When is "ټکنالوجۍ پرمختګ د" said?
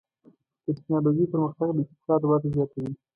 0.77-1.79